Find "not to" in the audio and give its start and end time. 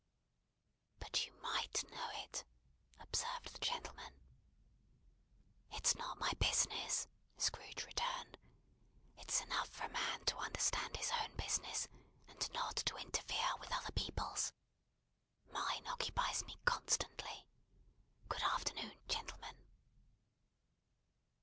12.51-12.95